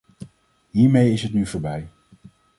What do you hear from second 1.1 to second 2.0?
is het nu voorbij!